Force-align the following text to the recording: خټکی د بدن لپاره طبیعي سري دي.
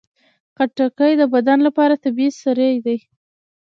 خټکی 0.55 1.13
د 1.17 1.21
بدن 1.33 1.57
لپاره 1.67 2.01
طبیعي 2.03 2.31
سري 2.43 2.71
دي. 2.85 2.97